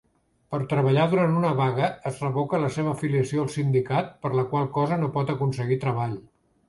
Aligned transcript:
Per 0.53 0.59
treballar 0.69 1.03
durant 1.11 1.35
una 1.41 1.51
vaga, 1.59 1.89
es 2.11 2.17
revoca 2.25 2.61
la 2.63 2.71
seva 2.77 2.93
afiliació 2.95 3.43
al 3.45 3.53
sindicat, 3.57 4.09
per 4.25 4.33
la 4.41 4.47
qual 4.55 4.67
cosa 4.79 4.99
no 5.03 5.11
pot 5.19 5.35
aconseguir 5.35 5.79
treball. 5.85 6.17